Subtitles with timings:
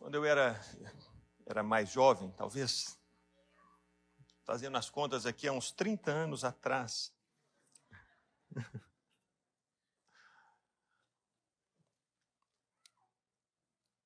[0.00, 0.58] Quando eu era,
[1.44, 2.98] era mais jovem, talvez,
[4.44, 7.14] fazendo as contas aqui há uns 30 anos atrás,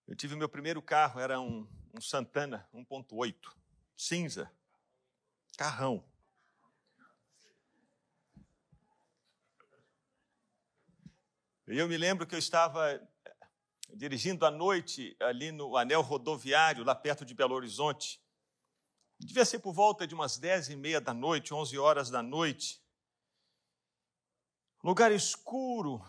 [0.08, 1.64] eu tive meu primeiro carro, era um,
[1.96, 3.56] um Santana 1.8,
[3.96, 4.50] cinza,
[5.56, 6.04] carrão.
[11.68, 13.00] E eu me lembro que eu estava
[13.95, 18.20] dirigindo à noite ali no anel rodoviário, lá perto de Belo Horizonte.
[19.19, 22.83] Devia ser por volta de umas dez e meia da noite, onze horas da noite.
[24.83, 26.05] Lugar escuro,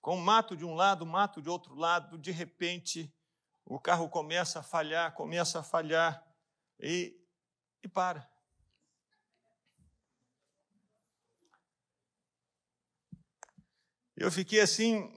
[0.00, 2.16] com mato de um lado, mato de outro lado.
[2.16, 3.12] De repente,
[3.64, 6.24] o carro começa a falhar, começa a falhar
[6.78, 7.20] e,
[7.82, 8.30] e para.
[14.16, 15.12] Eu fiquei assim,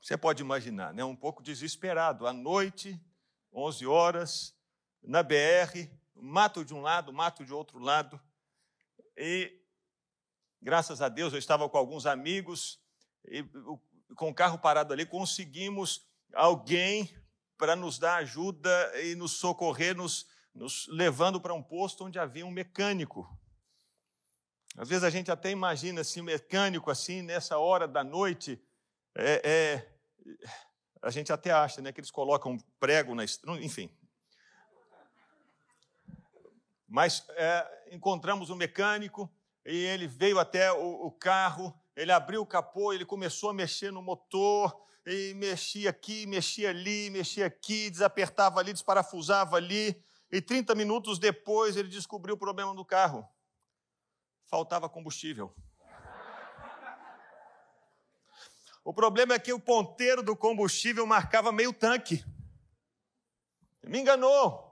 [0.00, 1.04] você pode imaginar, né?
[1.04, 2.26] um pouco desesperado.
[2.26, 3.00] À noite,
[3.52, 4.54] 11 horas,
[5.02, 8.20] na BR, mato de um lado, mato de outro lado.
[9.16, 9.60] E,
[10.60, 12.80] graças a Deus, eu estava com alguns amigos,
[13.24, 13.44] e
[14.14, 17.10] com o carro parado ali, conseguimos alguém
[17.56, 22.44] para nos dar ajuda e nos socorrer, nos, nos levando para um posto onde havia
[22.44, 23.26] um mecânico.
[24.76, 28.62] Às vezes a gente até imagina assim, mecânico assim, nessa hora da noite,
[29.18, 29.96] é, é,
[31.02, 33.90] a gente até acha né, que eles colocam prego na estrada, enfim.
[36.86, 39.30] Mas é, encontramos um mecânico
[39.64, 43.90] e ele veio até o, o carro, ele abriu o capô, ele começou a mexer
[43.90, 50.74] no motor, e mexia aqui, mexia ali, mexia aqui, desapertava ali, desparafusava ali, e 30
[50.74, 53.26] minutos depois ele descobriu o problema do carro.
[54.46, 55.54] Faltava combustível.
[58.86, 62.24] O problema é que o ponteiro do combustível marcava meio tanque.
[63.82, 64.64] Me enganou.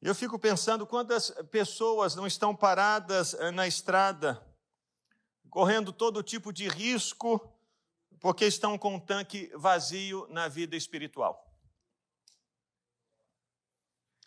[0.00, 4.40] Eu fico pensando quantas pessoas não estão paradas eh, na estrada,
[5.50, 7.52] correndo todo tipo de risco,
[8.20, 11.44] porque estão com um tanque vazio na vida espiritual.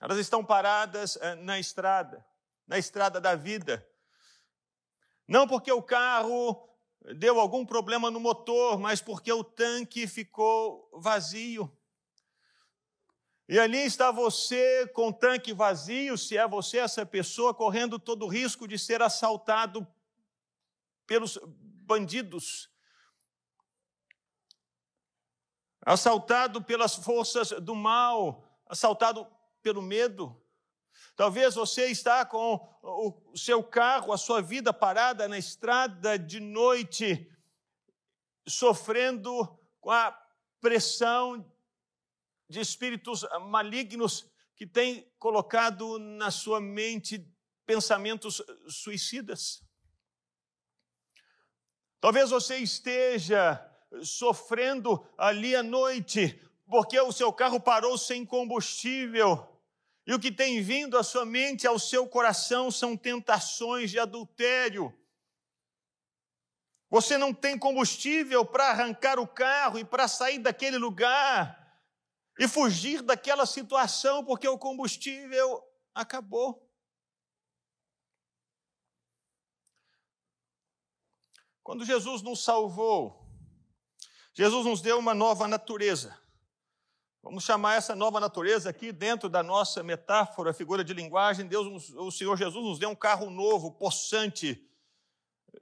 [0.02, 2.30] Elas estão paradas eh, na estrada,
[2.68, 3.88] na estrada da vida.
[5.28, 6.70] Não porque o carro
[7.16, 11.76] deu algum problema no motor, mas porque o tanque ficou vazio.
[13.48, 18.26] E ali está você com o tanque vazio, se é você essa pessoa, correndo todo
[18.26, 19.86] o risco de ser assaltado
[21.06, 22.70] pelos bandidos,
[25.82, 29.28] assaltado pelas forças do mal, assaltado
[29.62, 30.42] pelo medo.
[31.22, 37.32] Talvez você está com o seu carro, a sua vida parada na estrada de noite,
[38.48, 39.48] sofrendo
[39.80, 40.20] com a
[40.60, 41.48] pressão
[42.50, 47.24] de espíritos malignos que têm colocado na sua mente
[47.68, 49.64] pensamentos suicidas.
[52.00, 53.64] Talvez você esteja
[54.02, 59.51] sofrendo ali à noite, porque o seu carro parou sem combustível
[60.12, 64.94] e o que tem vindo à sua mente, ao seu coração, são tentações de adultério.
[66.90, 71.82] Você não tem combustível para arrancar o carro e para sair daquele lugar
[72.38, 75.64] e fugir daquela situação, porque o combustível
[75.96, 76.70] acabou.
[81.64, 83.26] Quando Jesus nos salvou,
[84.34, 86.21] Jesus nos deu uma nova natureza.
[87.24, 91.48] Vamos chamar essa nova natureza aqui dentro da nossa metáfora, figura de linguagem.
[91.48, 94.68] Deus, o Senhor Jesus nos deu um carro novo, possante,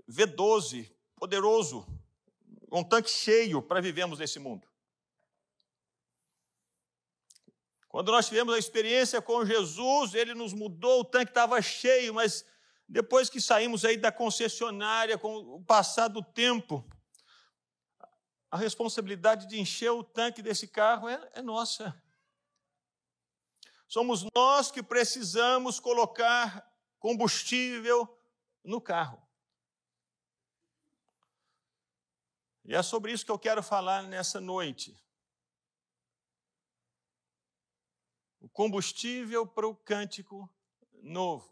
[0.10, 1.86] V12, poderoso,
[2.72, 4.68] um tanque cheio para vivermos nesse mundo.
[7.90, 12.46] Quando nós tivemos a experiência com Jesus, ele nos mudou, o tanque estava cheio, mas
[12.88, 16.88] depois que saímos aí da concessionária, com o passar do tempo,
[18.52, 22.02] a responsabilidade de encher o tanque desse carro é, é nossa.
[23.88, 26.68] Somos nós que precisamos colocar
[27.00, 28.08] combustível
[28.64, 29.22] no carro.
[32.66, 34.96] E é sobre isso que eu quero falar nessa noite.
[38.40, 40.48] O combustível para o cântico
[41.02, 41.52] novo.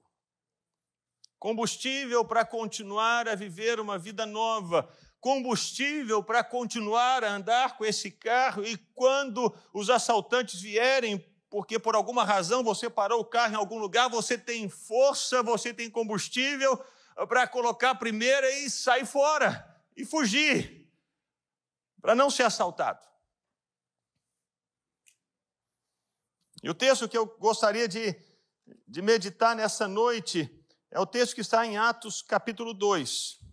[1.39, 8.11] Combustível para continuar a viver uma vida nova combustível para continuar a andar com esse
[8.11, 13.57] carro e quando os assaltantes vierem, porque por alguma razão você parou o carro em
[13.57, 16.81] algum lugar, você tem força, você tem combustível,
[17.27, 20.87] para colocar a primeira e sair fora e fugir,
[21.99, 23.07] para não ser assaltado.
[26.61, 28.15] E o texto que eu gostaria de,
[28.87, 30.53] de meditar nessa noite
[30.91, 33.46] é o texto que está em Atos capítulo 2.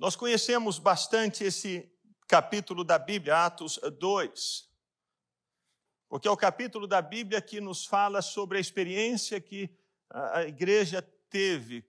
[0.00, 1.86] Nós conhecemos bastante esse
[2.26, 4.66] capítulo da Bíblia, Atos 2,
[6.08, 9.68] porque é o capítulo da Bíblia que nos fala sobre a experiência que
[10.08, 11.86] a igreja teve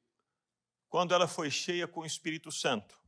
[0.90, 3.00] quando ela foi cheia com o Espírito Santo.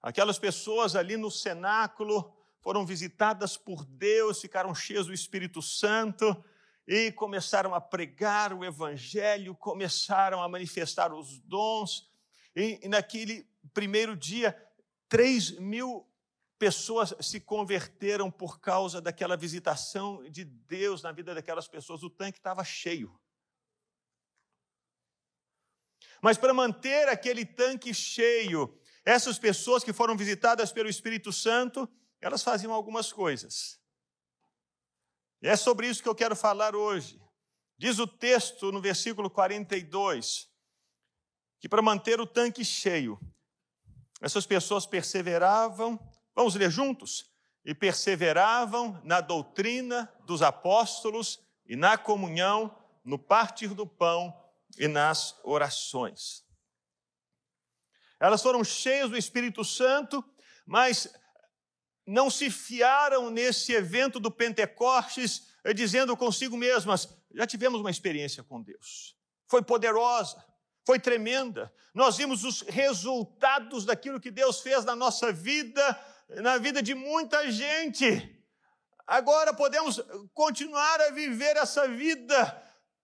[0.00, 6.42] Aquelas pessoas ali no cenáculo foram visitadas por Deus, ficaram cheias do Espírito Santo
[6.86, 12.08] e começaram a pregar o Evangelho, começaram a manifestar os dons.
[12.54, 14.56] E, e naquele primeiro dia,
[15.08, 16.06] 3 mil
[16.58, 22.02] pessoas se converteram por causa daquela visitação de Deus na vida daquelas pessoas.
[22.02, 23.18] O tanque estava cheio.
[26.20, 31.88] Mas para manter aquele tanque cheio, essas pessoas que foram visitadas pelo Espírito Santo,
[32.20, 33.80] elas faziam algumas coisas.
[35.40, 37.22] E é sobre isso que eu quero falar hoje.
[37.78, 40.47] Diz o texto no versículo 42
[41.60, 43.18] que para manter o tanque cheio,
[44.20, 45.98] essas pessoas perseveravam,
[46.34, 47.30] vamos ler juntos?
[47.64, 54.34] E perseveravam na doutrina dos apóstolos e na comunhão, no partir do pão
[54.78, 56.44] e nas orações.
[58.20, 60.24] Elas foram cheias do Espírito Santo,
[60.66, 61.12] mas
[62.06, 68.42] não se fiaram nesse evento do Pentecostes, eh, dizendo consigo mesmas: já tivemos uma experiência
[68.42, 69.16] com Deus,
[69.46, 70.44] foi poderosa,
[70.88, 71.70] foi tremenda.
[71.92, 75.82] Nós vimos os resultados daquilo que Deus fez na nossa vida,
[76.42, 78.06] na vida de muita gente.
[79.06, 80.00] Agora podemos
[80.32, 82.38] continuar a viver essa vida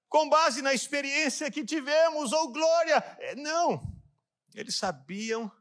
[0.09, 3.05] com base na experiência que tivemos, ou oh, glória.
[3.19, 3.83] É, não,
[4.55, 5.53] eles sabiam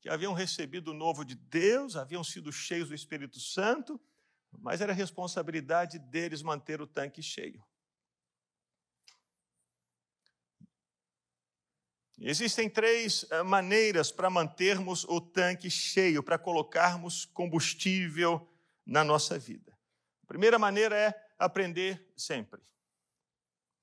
[0.00, 4.00] que haviam recebido o novo de Deus, haviam sido cheios do Espírito Santo,
[4.50, 7.62] mas era responsabilidade deles manter o tanque cheio.
[12.20, 18.46] Existem três eh, maneiras para mantermos o tanque cheio, para colocarmos combustível
[18.84, 19.72] na nossa vida.
[20.22, 22.60] A primeira maneira é aprender sempre.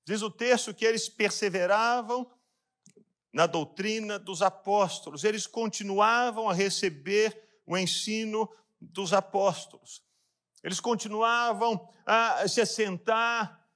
[0.04, 2.30] Diz o texto que eles perseveravam
[3.32, 8.48] na doutrina dos apóstolos, eles continuavam a receber o ensino
[8.80, 10.02] dos apóstolos,
[10.62, 13.67] eles continuavam a se assentar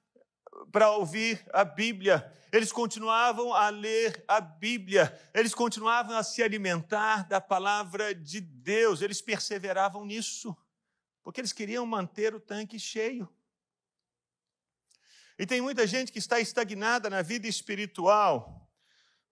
[0.71, 7.27] para ouvir a Bíblia, eles continuavam a ler a Bíblia, eles continuavam a se alimentar
[7.27, 10.55] da palavra de Deus, eles perseveravam nisso,
[11.23, 13.27] porque eles queriam manter o tanque cheio.
[15.37, 18.69] E tem muita gente que está estagnada na vida espiritual,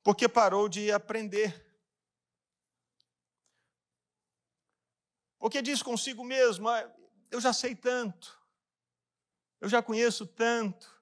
[0.04, 1.64] porque parou de aprender.
[5.38, 6.92] Porque diz consigo mesmo: ah,
[7.30, 8.40] eu já sei tanto,
[9.60, 11.01] eu já conheço tanto,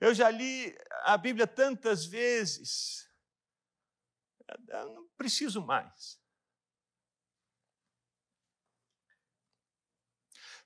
[0.00, 3.08] eu já li a Bíblia tantas vezes,
[4.68, 6.18] eu não preciso mais.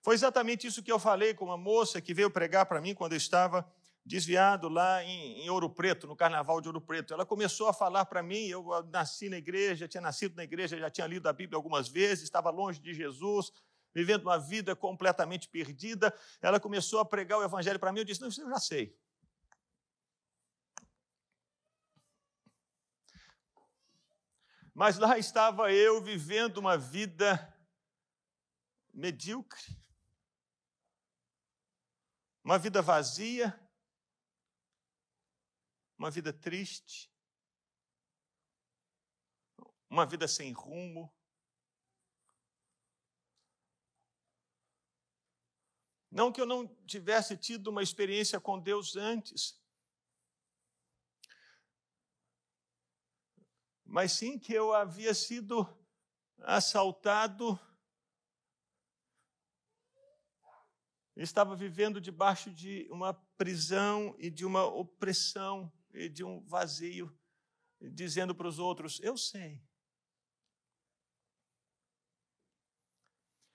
[0.00, 3.12] Foi exatamente isso que eu falei com uma moça que veio pregar para mim quando
[3.12, 3.66] eu estava
[4.04, 7.14] desviado lá em, em, Ouro Preto, no Carnaval de Ouro Preto.
[7.14, 10.90] Ela começou a falar para mim, eu nasci na igreja, tinha nascido na igreja, já
[10.90, 13.50] tinha lido a Bíblia algumas vezes, estava longe de Jesus,
[13.94, 16.14] vivendo uma vida completamente perdida.
[16.42, 18.94] Ela começou a pregar o evangelho para mim, eu disse, não, isso eu já sei.
[24.74, 27.56] Mas lá estava eu vivendo uma vida
[28.92, 29.62] medíocre,
[32.42, 33.56] uma vida vazia,
[35.96, 37.08] uma vida triste,
[39.88, 41.14] uma vida sem rumo.
[46.10, 49.63] Não que eu não tivesse tido uma experiência com Deus antes,
[53.84, 55.66] mas sim que eu havia sido
[56.38, 57.58] assaltado,
[61.16, 67.16] estava vivendo debaixo de uma prisão e de uma opressão e de um vazio,
[67.80, 69.62] dizendo para os outros: Eu sei.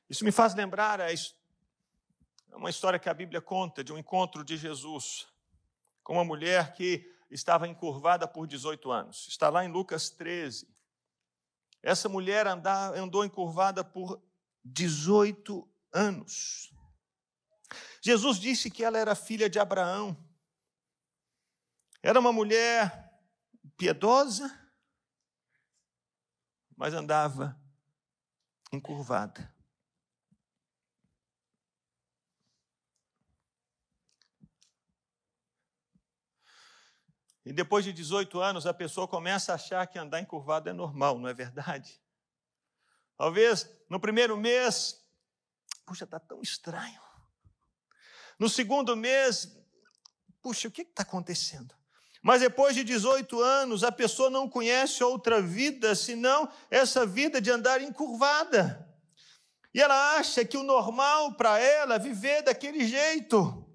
[0.10, 1.00] Isso me faz lembrar
[2.54, 5.28] uma história que a Bíblia conta de um encontro de Jesus
[6.04, 9.28] com uma mulher que estava encurvada por 18 anos.
[9.28, 10.68] Está lá em Lucas 13.
[11.82, 14.22] Essa mulher andou encurvada por
[14.64, 16.74] 18 anos.
[18.02, 20.18] Jesus disse que ela era filha de Abraão.
[22.02, 23.14] Era uma mulher
[23.78, 24.50] piedosa,
[26.76, 27.60] mas andava
[28.72, 29.54] encurvada.
[37.50, 41.18] E depois de 18 anos, a pessoa começa a achar que andar encurvado é normal,
[41.18, 42.00] não é verdade?
[43.18, 45.04] Talvez no primeiro mês,
[45.84, 47.02] puxa, está tão estranho.
[48.38, 49.58] No segundo mês,
[50.44, 51.74] puxa, o que está acontecendo?
[52.22, 57.50] Mas depois de 18 anos, a pessoa não conhece outra vida senão essa vida de
[57.50, 58.88] andar encurvada.
[59.74, 63.68] E ela acha que o normal para ela é viver daquele jeito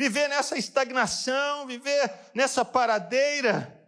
[0.00, 3.86] viver nessa estagnação, viver nessa paradeira,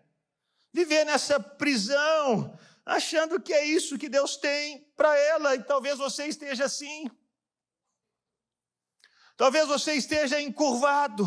[0.70, 2.54] viver nessa prisão,
[2.84, 7.10] achando que é isso que Deus tem para ela, e talvez você esteja assim.
[9.38, 11.24] Talvez você esteja encurvado.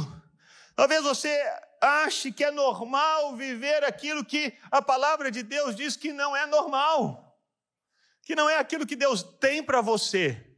[0.76, 1.36] Talvez você
[1.82, 6.46] ache que é normal viver aquilo que a palavra de Deus diz que não é
[6.46, 7.36] normal.
[8.22, 10.56] Que não é aquilo que Deus tem para você.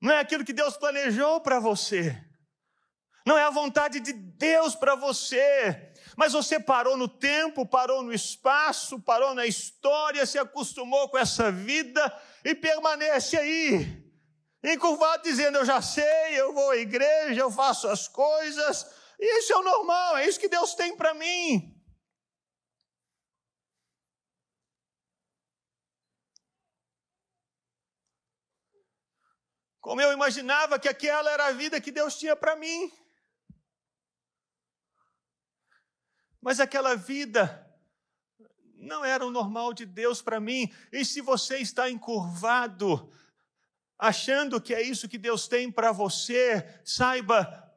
[0.00, 2.18] Não é aquilo que Deus planejou para você
[3.24, 5.92] não é a vontade de Deus para você.
[6.16, 11.50] Mas você parou no tempo, parou no espaço, parou na história, se acostumou com essa
[11.50, 14.04] vida e permanece aí,
[14.62, 18.86] encurvado, dizendo: Eu já sei, eu vou à igreja, eu faço as coisas,
[19.18, 21.72] isso é o normal, é isso que Deus tem para mim.
[29.80, 33.01] Como eu imaginava que aquela era a vida que Deus tinha para mim.
[36.42, 37.72] Mas aquela vida
[38.74, 40.74] não era o normal de Deus para mim.
[40.90, 43.10] E se você está encurvado,
[43.96, 47.72] achando que é isso que Deus tem para você, saiba,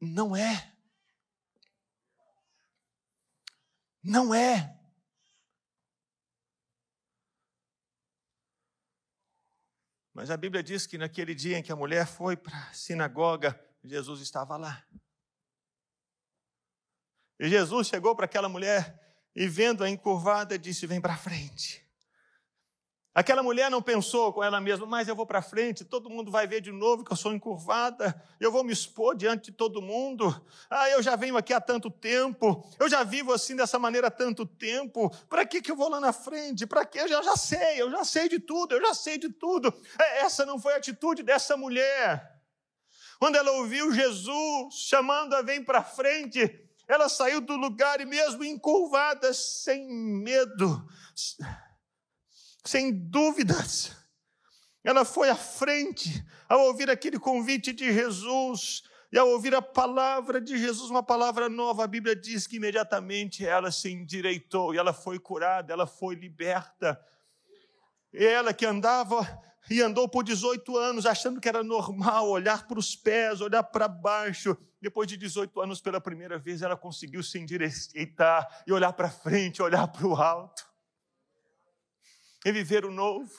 [0.00, 0.74] não é.
[4.02, 4.74] Não é.
[10.14, 13.58] Mas a Bíblia diz que naquele dia em que a mulher foi para a sinagoga,
[13.84, 14.84] Jesus estava lá.
[17.42, 18.96] E Jesus chegou para aquela mulher
[19.34, 21.84] e, vendo-a encurvada, disse: Vem para frente.
[23.12, 26.46] Aquela mulher não pensou com ela mesma, mas eu vou para frente, todo mundo vai
[26.46, 30.32] ver de novo que eu sou encurvada, eu vou me expor diante de todo mundo.
[30.70, 34.10] Ah, eu já venho aqui há tanto tempo, eu já vivo assim dessa maneira há
[34.10, 36.64] tanto tempo, para que, que eu vou lá na frente?
[36.64, 37.00] Para que?
[37.00, 39.74] Eu já, já sei, eu já sei de tudo, eu já sei de tudo.
[40.00, 42.40] É, essa não foi a atitude dessa mulher.
[43.18, 49.32] Quando ela ouviu Jesus chamando-a, vem para frente, ela saiu do lugar e, mesmo encurvada,
[49.32, 50.86] sem medo,
[52.64, 53.96] sem dúvidas,
[54.84, 60.40] ela foi à frente ao ouvir aquele convite de Jesus e ao ouvir a palavra
[60.40, 64.94] de Jesus, uma palavra nova, a Bíblia diz que imediatamente ela se endireitou e ela
[64.94, 66.98] foi curada, ela foi liberta.
[68.10, 69.20] E ela que andava
[69.70, 73.86] e andou por 18 anos achando que era normal olhar para os pés, olhar para
[73.86, 74.56] baixo.
[74.80, 79.62] Depois de 18 anos, pela primeira vez, ela conseguiu se endireitar e olhar para frente,
[79.62, 80.66] olhar para o alto.
[82.44, 83.30] E viver o novo.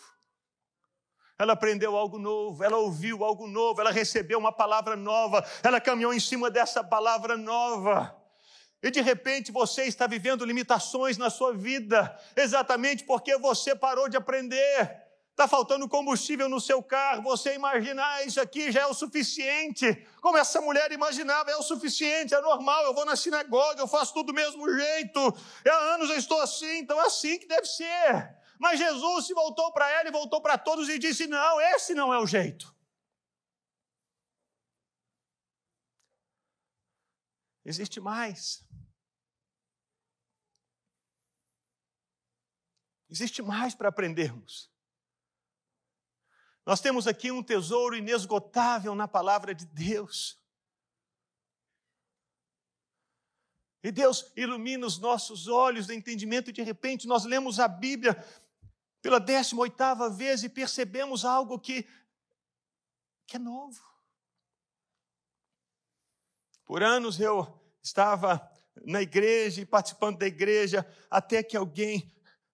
[1.37, 6.13] Ela aprendeu algo novo, ela ouviu algo novo, ela recebeu uma palavra nova, ela caminhou
[6.13, 8.15] em cima dessa palavra nova.
[8.81, 14.15] E de repente você está vivendo limitações na sua vida, exatamente porque você parou de
[14.15, 15.02] aprender.
[15.33, 20.07] Está faltando combustível no seu carro, você imaginar isso aqui já é o suficiente.
[20.21, 24.13] Como essa mulher imaginava, é o suficiente, é normal, eu vou na sinagoga, eu faço
[24.13, 25.19] tudo do mesmo jeito.
[25.67, 28.37] Há anos eu estou assim, então é assim que deve ser.
[28.59, 32.13] Mas Jesus se voltou para ela e voltou para todos e disse: Não, esse não
[32.13, 32.71] é o jeito.
[37.65, 38.63] Existe mais.
[43.09, 44.72] Existe mais para aprendermos.
[46.65, 50.41] Nós temos aqui um tesouro inesgotável na palavra de Deus.
[53.83, 58.15] E Deus ilumina os nossos olhos de entendimento e de repente nós lemos a Bíblia
[59.01, 61.85] pela 18 oitava vez e percebemos algo que,
[63.27, 63.83] que é novo.
[66.63, 68.49] Por anos eu estava
[68.85, 72.09] na igreja e participando da igreja até que alguém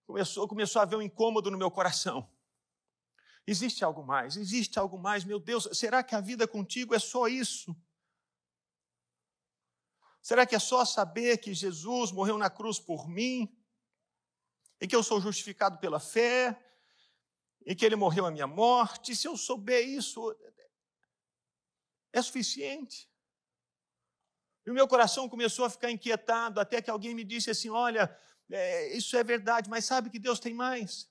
[0.08, 2.28] começou, começou a ver um incômodo no meu coração.
[3.50, 7.28] Existe algo mais, existe algo mais, meu Deus, será que a vida contigo é só
[7.28, 7.76] isso?
[10.22, 13.52] Será que é só saber que Jesus morreu na cruz por mim?
[14.80, 16.64] E que eu sou justificado pela fé?
[17.66, 19.16] E que ele morreu a minha morte?
[19.16, 20.32] Se eu souber isso,
[22.14, 23.10] é suficiente.
[24.64, 28.16] E o meu coração começou a ficar inquietado, até que alguém me disse assim: Olha,
[28.52, 31.10] é, isso é verdade, mas sabe que Deus tem mais.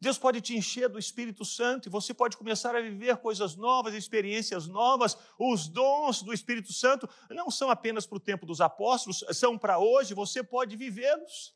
[0.00, 3.92] Deus pode te encher do Espírito Santo e você pode começar a viver coisas novas,
[3.92, 5.16] experiências novas.
[5.38, 9.78] Os dons do Espírito Santo não são apenas para o tempo dos apóstolos, são para
[9.78, 11.54] hoje, você pode vivê-los.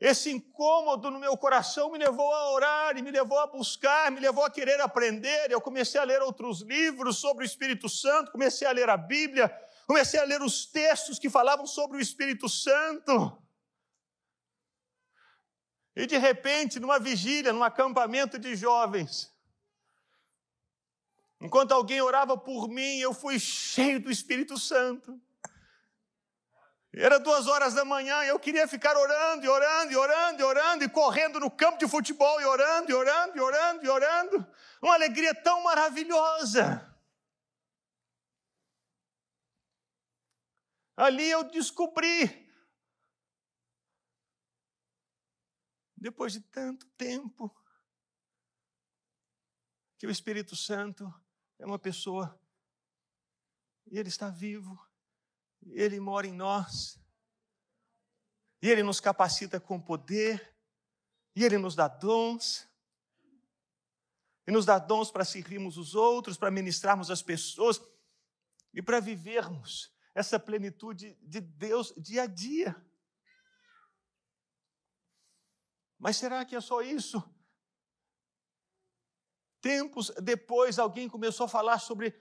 [0.00, 4.20] Esse incômodo no meu coração me levou a orar e me levou a buscar, me
[4.20, 5.50] levou a querer aprender.
[5.50, 9.54] Eu comecei a ler outros livros sobre o Espírito Santo, comecei a ler a Bíblia,
[9.88, 13.36] comecei a ler os textos que falavam sobre o Espírito Santo.
[15.94, 19.34] E de repente, numa vigília, num acampamento de jovens,
[21.40, 25.20] enquanto alguém orava por mim, eu fui cheio do Espírito Santo.
[26.92, 30.44] Era duas horas da manhã e eu queria ficar orando, e orando, e orando, e
[30.44, 34.46] orando, e correndo no campo de futebol, e orando, e orando, e orando, e orando.
[34.82, 36.86] Uma alegria tão maravilhosa.
[40.96, 42.49] Ali eu descobri,
[46.00, 47.54] depois de tanto tempo,
[49.98, 51.12] que o Espírito Santo
[51.58, 52.40] é uma pessoa
[53.86, 54.90] e ele está vivo
[55.66, 56.98] ele mora em nós.
[58.62, 60.54] E Ele nos capacita com poder.
[61.34, 62.68] E Ele nos dá dons.
[64.46, 67.80] E nos dá dons para servirmos os outros, para ministrarmos as pessoas
[68.72, 72.74] e para vivermos essa plenitude de Deus dia a dia.
[76.00, 77.22] Mas será que é só isso?
[79.60, 82.18] Tempos depois, alguém começou a falar sobre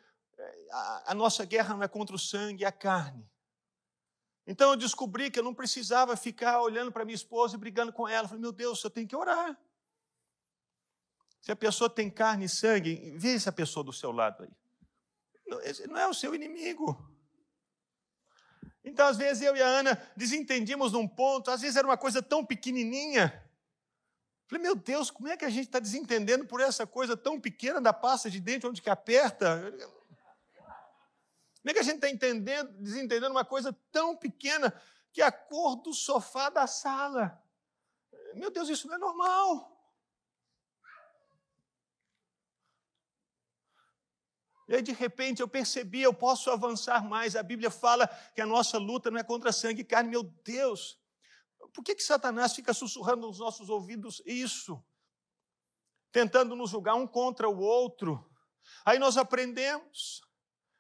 [0.72, 3.28] a, a nossa guerra não é contra o sangue e a carne.
[4.46, 8.08] Então eu descobri que eu não precisava ficar olhando para minha esposa e brigando com
[8.08, 8.26] ela.
[8.26, 9.58] Eu falei, meu Deus, eu tenho que orar.
[11.40, 14.50] Se a pessoa tem carne e sangue, vê essa pessoa do seu lado aí.
[15.88, 17.10] Não é o seu inimigo.
[18.84, 22.22] Então, às vezes, eu e a Ana desentendíamos num ponto, às vezes era uma coisa
[22.22, 23.49] tão pequenininha.
[24.50, 27.80] Falei, meu Deus, como é que a gente está desentendendo por essa coisa tão pequena
[27.80, 29.62] da pasta de dente onde que aperta?
[31.62, 34.74] Como é que a gente está entendendo, desentendendo uma coisa tão pequena
[35.14, 37.40] que a cor do sofá da sala?
[38.34, 39.80] Meu Deus, isso não é normal.
[44.68, 47.36] E aí, de repente, eu percebi, eu posso avançar mais.
[47.36, 50.10] A Bíblia fala que a nossa luta não é contra sangue e carne.
[50.10, 50.99] Meu Deus,
[51.70, 54.84] por que, que Satanás fica sussurrando nos nossos ouvidos isso?
[56.12, 58.30] Tentando nos julgar um contra o outro.
[58.86, 60.22] Aí nós aprendemos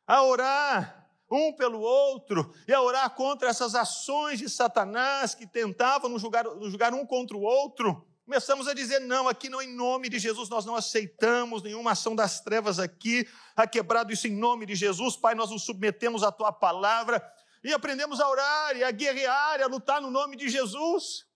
[0.07, 6.09] a orar um pelo outro e a orar contra essas ações de Satanás que tentavam
[6.09, 8.07] nos julgar, nos julgar um contra o outro.
[8.25, 12.15] Começamos a dizer: não, aqui não, em nome de Jesus, nós não aceitamos nenhuma ação
[12.15, 16.31] das trevas aqui, ha quebrado isso em nome de Jesus, Pai, nós nos submetemos à
[16.31, 17.19] tua palavra
[17.63, 21.27] e aprendemos a orar e a guerrear e a lutar no nome de Jesus.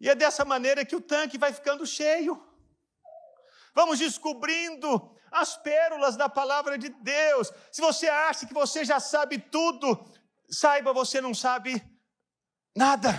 [0.00, 2.46] E é dessa maneira que o tanque vai ficando cheio
[3.76, 7.52] vamos descobrindo as pérolas da palavra de Deus.
[7.70, 10.02] Se você acha que você já sabe tudo,
[10.48, 11.84] saiba, você não sabe
[12.74, 13.12] nada.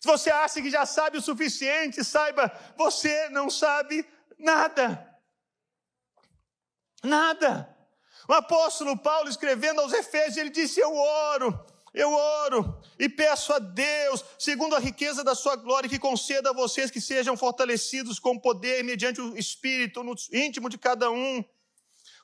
[0.00, 5.07] Se você acha que já sabe o suficiente, saiba, você não sabe nada.
[7.02, 7.76] Nada.
[8.28, 13.58] O apóstolo Paulo, escrevendo aos Efésios, ele disse: Eu oro eu oro e peço a
[13.58, 18.38] Deus, segundo a riqueza da sua glória, que conceda a vocês que sejam fortalecidos com
[18.38, 21.44] poder mediante o Espírito no íntimo de cada um.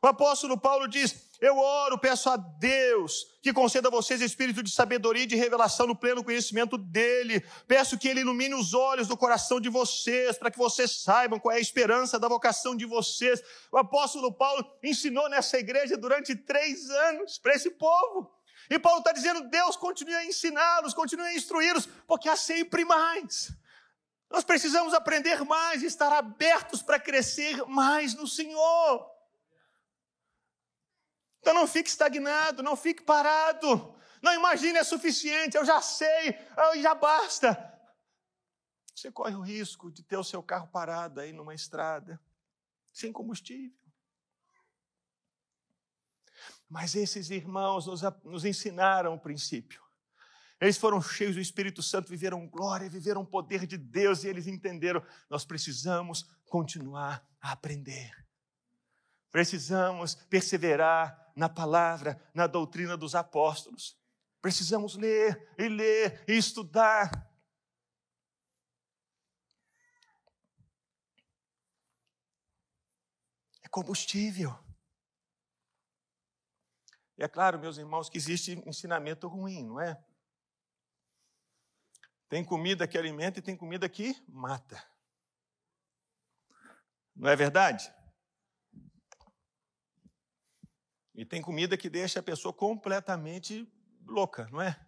[0.02, 4.70] O apóstolo Paulo diz: Eu oro, peço a Deus que conceda a vocês espírito de
[4.70, 7.44] sabedoria e de revelação no pleno conhecimento dEle.
[7.66, 11.55] Peço que Ele ilumine os olhos do coração de vocês, para que vocês saibam qual
[11.55, 13.42] é a esperança da vocação de vocês.
[13.70, 18.31] O apóstolo Paulo ensinou nessa igreja durante três anos para esse povo.
[18.70, 23.53] E Paulo está dizendo: Deus continue a ensiná-los, continue a instruí-los, porque há sempre mais.
[24.31, 29.13] Nós precisamos aprender mais e estar abertos para crescer mais no Senhor.
[31.44, 33.94] Então não fique estagnado, não fique parado.
[34.22, 36.38] Não imagine é suficiente, eu já sei,
[36.80, 37.70] já basta.
[38.94, 42.18] Você corre o risco de ter o seu carro parado aí numa estrada,
[42.90, 43.78] sem combustível.
[46.66, 49.85] Mas esses irmãos nos, nos ensinaram o princípio.
[50.59, 54.46] Eles foram cheios do Espírito Santo, viveram glória, viveram o poder de Deus e eles
[54.46, 58.11] entenderam: nós precisamos continuar a aprender.
[59.30, 63.99] Precisamos perseverar na palavra, na doutrina dos apóstolos.
[64.40, 67.11] Precisamos ler e ler e estudar.
[73.62, 74.57] É combustível.
[77.16, 80.03] E é claro, meus irmãos, que existe ensinamento ruim, não é?
[82.29, 84.83] Tem comida que alimenta e tem comida que mata.
[87.14, 87.92] Não é verdade?
[91.14, 93.70] E tem comida que deixa a pessoa completamente
[94.05, 94.85] louca, não é?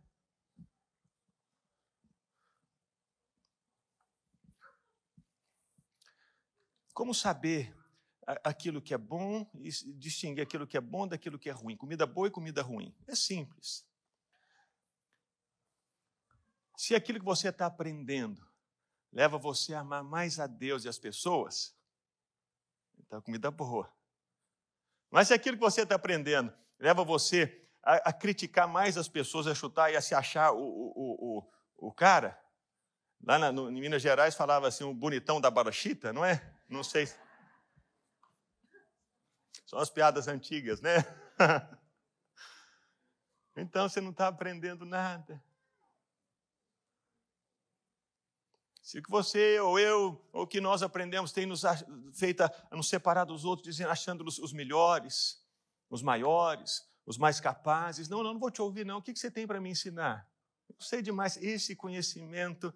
[6.93, 7.77] Como saber
[8.43, 11.77] aquilo que é bom e distinguir aquilo que é bom daquilo que é ruim?
[11.77, 12.93] Comida boa e comida ruim.
[13.07, 13.87] É simples.
[16.77, 18.45] Se aquilo que você está aprendendo
[19.12, 21.75] leva você a amar mais a Deus e as pessoas,
[22.99, 23.96] então é comida boa.
[25.11, 29.47] Mas se aquilo que você está aprendendo leva você a, a, criticar mais as pessoas,
[29.47, 32.38] a chutar e a se achar o, o, o, o cara,
[33.25, 36.42] lá na, no, em Minas Gerais falava assim, o bonitão da barachita, não é?
[36.69, 37.09] Não sei.
[39.66, 40.97] São as piadas antigas, né?
[43.57, 45.42] então você não está aprendendo nada.
[48.87, 51.62] Se o que você ou eu ou o que nós aprendemos tem nos
[52.14, 55.44] feito a nos separar dos outros, dizendo, achando-nos os melhores,
[55.90, 58.09] os maiores, os mais capazes.
[58.09, 58.99] Não, não, não vou te ouvir, não.
[58.99, 60.31] O que você tem para me ensinar?
[60.68, 61.37] Eu sei demais.
[61.38, 62.72] Esse conhecimento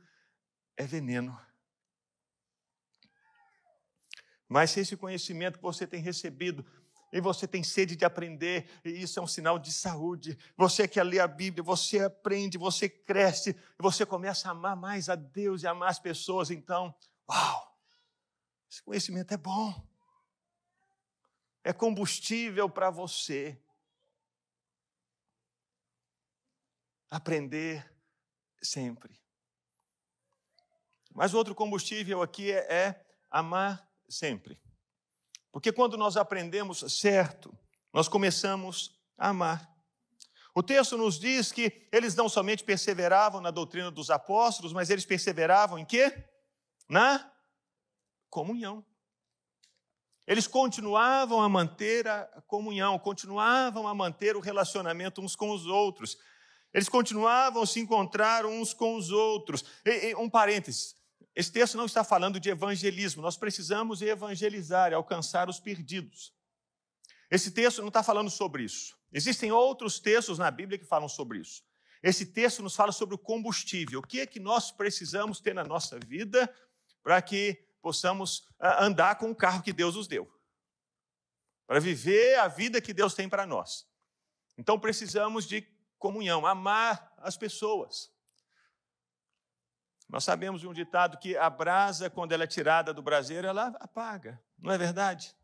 [0.77, 1.41] é veneno.
[4.49, 6.67] Mas se esse conhecimento que você tem recebido
[7.13, 10.39] e você tem sede de aprender, e isso é um sinal de saúde.
[10.57, 15.09] Você quer ler a Bíblia, você aprende, você cresce, e você começa a amar mais
[15.09, 16.51] a Deus e amar as pessoas.
[16.51, 16.95] Então,
[17.29, 17.79] uau,
[18.71, 19.89] esse conhecimento é bom,
[21.65, 23.61] é combustível para você.
[27.11, 27.93] Aprender
[28.63, 29.21] sempre.
[31.13, 34.61] Mas outro combustível aqui é, é amar sempre.
[35.53, 37.57] Porque quando nós aprendemos certo,
[37.93, 39.71] nós começamos a amar.
[40.55, 45.05] O texto nos diz que eles não somente perseveravam na doutrina dos apóstolos, mas eles
[45.05, 46.25] perseveravam em quê?
[46.89, 47.33] Na
[48.29, 48.85] comunhão.
[50.27, 56.17] Eles continuavam a manter a comunhão, continuavam a manter o relacionamento uns com os outros.
[56.73, 59.65] Eles continuavam a se encontrar uns com os outros.
[59.85, 60.95] E, e, um parênteses:
[61.35, 66.35] esse texto não está falando de evangelismo, nós precisamos evangelizar e alcançar os perdidos.
[67.31, 68.99] Esse texto não está falando sobre isso.
[69.13, 71.63] Existem outros textos na Bíblia que falam sobre isso.
[72.03, 74.01] Esse texto nos fala sobre o combustível.
[74.01, 76.53] O que é que nós precisamos ter na nossa vida
[77.03, 80.33] para que possamos ah, andar com o carro que Deus nos deu?
[81.67, 83.87] Para viver a vida que Deus tem para nós.
[84.59, 85.67] Então precisamos de
[85.99, 88.11] comunhão, amar as pessoas.
[90.11, 93.69] Nós sabemos de um ditado que a brasa, quando ela é tirada do braseiro, ela
[93.79, 95.37] apaga, não é verdade?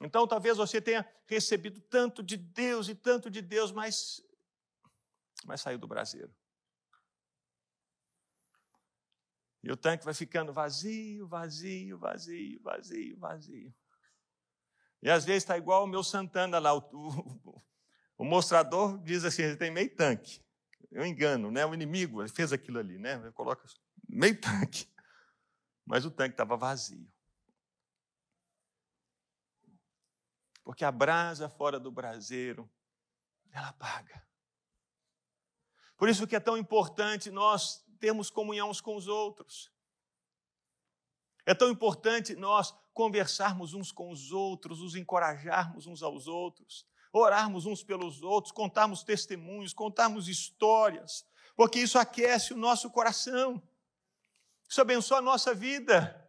[0.00, 4.22] Então, talvez você tenha recebido tanto de Deus e tanto de Deus, mas,
[5.44, 6.34] mas saiu do braseiro.
[9.62, 13.74] E o tanque vai ficando vazio, vazio, vazio, vazio, vazio.
[15.02, 16.74] E às vezes está igual o meu Santana lá.
[16.74, 17.62] O, o,
[18.18, 20.43] o mostrador diz assim: tem meio tanque
[20.94, 21.66] eu engano, né?
[21.66, 23.18] O inimigo fez aquilo ali, né?
[23.32, 23.66] Coloca
[24.08, 24.88] meio tanque.
[25.84, 27.12] Mas o tanque estava vazio.
[30.62, 32.70] Porque a brasa fora do braseiro,
[33.50, 34.24] ela apaga.
[35.96, 39.72] Por isso que é tão importante nós termos comunhão uns com os outros.
[41.44, 47.64] É tão importante nós conversarmos uns com os outros, nos encorajarmos uns aos outros orarmos
[47.64, 51.24] uns pelos outros, contarmos testemunhos, contarmos histórias,
[51.56, 53.62] porque isso aquece o nosso coração,
[54.68, 56.20] isso abençoa a nossa vida.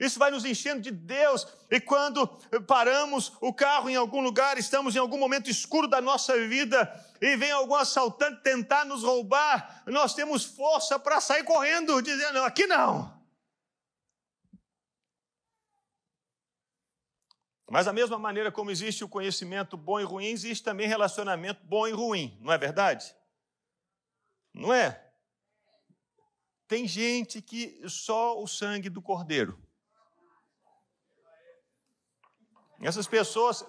[0.00, 2.26] Isso vai nos enchendo de Deus, e quando
[2.66, 7.36] paramos o carro em algum lugar, estamos em algum momento escuro da nossa vida, e
[7.36, 13.21] vem algum assaltante tentar nos roubar, nós temos força para sair correndo, dizendo: aqui não.
[17.72, 21.88] Mas da mesma maneira como existe o conhecimento bom e ruim, existe também relacionamento bom
[21.88, 23.16] e ruim, não é verdade?
[24.52, 25.10] Não é?
[26.68, 29.58] Tem gente que só o sangue do cordeiro.
[32.82, 33.64] Essas pessoas,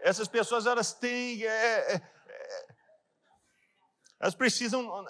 [0.00, 2.66] essas pessoas elas têm, é, é, é,
[4.20, 5.06] elas precisam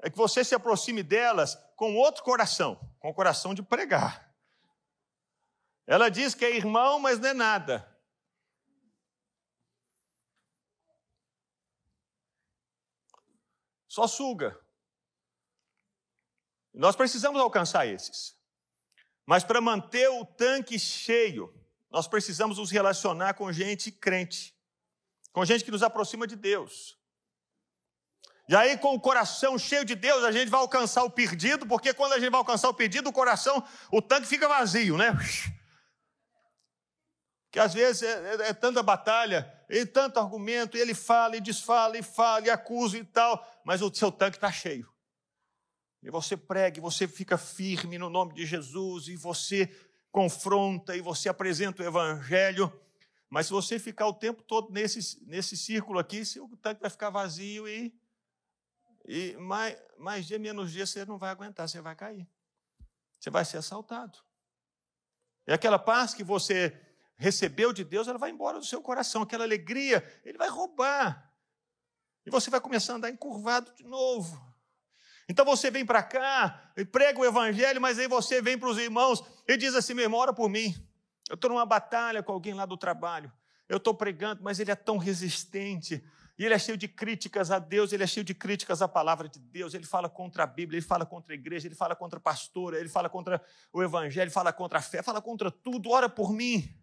[0.00, 4.27] é que você se aproxime delas com outro coração, com o coração de pregar.
[5.88, 7.98] Ela diz que é irmão, mas não é nada.
[13.88, 14.60] Só suga.
[16.74, 18.38] Nós precisamos alcançar esses.
[19.24, 21.58] Mas para manter o tanque cheio,
[21.90, 24.54] nós precisamos nos relacionar com gente crente,
[25.32, 26.98] com gente que nos aproxima de Deus.
[28.46, 31.94] E aí, com o coração cheio de Deus, a gente vai alcançar o perdido, porque
[31.94, 35.16] quando a gente vai alcançar o perdido, o coração, o tanque fica vazio, né?
[37.58, 41.40] Que às vezes é, é, é tanta batalha, e tanto argumento, e ele fala e
[41.40, 44.88] desfala, e fala, e acusa e tal, mas o seu tanque está cheio.
[46.00, 49.68] E você prega, e você fica firme no nome de Jesus, e você
[50.12, 52.72] confronta, e você apresenta o Evangelho.
[53.28, 57.10] Mas se você ficar o tempo todo nesse, nesse círculo aqui, seu tanque vai ficar
[57.10, 57.92] vazio e
[59.04, 62.24] e mais, mais dia, menos dia, você não vai aguentar, você vai cair.
[63.18, 64.16] Você vai ser assaltado.
[65.44, 66.87] E aquela paz que você
[67.18, 69.22] recebeu de Deus, ela vai embora do seu coração.
[69.22, 71.30] Aquela alegria, ele vai roubar.
[72.24, 74.46] E você vai começar a andar encurvado de novo.
[75.28, 78.78] Então você vem para cá e prega o evangelho, mas aí você vem para os
[78.78, 80.74] irmãos e diz assim: meu irmão, ora por mim.
[81.28, 83.30] Eu estou numa batalha com alguém lá do trabalho.
[83.68, 86.02] Eu estou pregando, mas ele é tão resistente.
[86.38, 89.28] E ele é cheio de críticas a Deus, ele é cheio de críticas à palavra
[89.28, 92.18] de Deus, ele fala contra a Bíblia, ele fala contra a igreja, ele fala contra
[92.18, 95.90] a pastora, ele fala contra o evangelho, ele fala contra a fé, fala contra tudo,
[95.90, 96.77] ora por mim.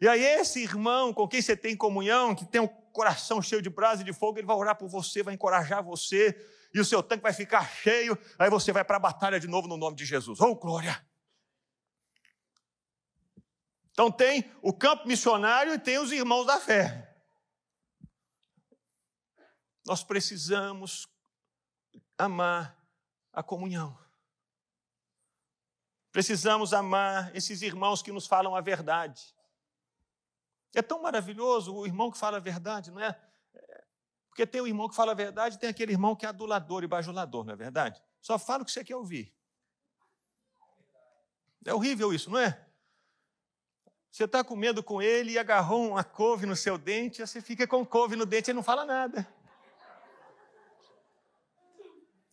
[0.00, 3.70] E aí esse irmão com quem você tem comunhão, que tem um coração cheio de
[3.70, 6.36] brasa e de fogo, ele vai orar por você, vai encorajar você,
[6.72, 9.68] e o seu tanque vai ficar cheio, aí você vai para a batalha de novo
[9.68, 10.40] no nome de Jesus.
[10.40, 11.04] Oh, glória!
[13.92, 17.16] Então tem o campo missionário e tem os irmãos da fé.
[19.86, 21.08] Nós precisamos
[22.18, 22.76] amar
[23.32, 23.96] a comunhão.
[26.12, 29.35] Precisamos amar esses irmãos que nos falam a verdade.
[30.74, 33.18] É tão maravilhoso o irmão que fala a verdade, não é?
[34.28, 36.84] Porque tem o irmão que fala a verdade e tem aquele irmão que é adulador
[36.84, 38.02] e bajulador, não é verdade?
[38.20, 39.34] Só fala o que você quer ouvir.
[41.64, 42.66] É horrível isso, não é?
[44.10, 47.84] Você está comendo com ele e agarrou uma couve no seu dente, você fica com
[47.84, 49.26] couve no dente e não fala nada.